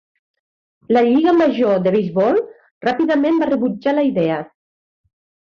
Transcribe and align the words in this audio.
La 0.95 1.01
Lliga 1.07 1.33
Major 1.41 1.83
de 1.87 1.93
Beisbol 1.97 2.39
ràpidament 2.87 3.39
va 3.45 3.51
rebutjar 3.53 3.97
la 3.99 4.07
idea. 4.11 4.39